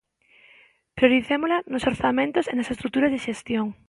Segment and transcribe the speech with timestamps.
[0.97, 3.67] Prioricémola nos orzamentos e nas estruturas de xestión.